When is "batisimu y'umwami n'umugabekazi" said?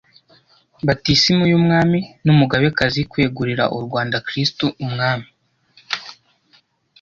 0.85-3.01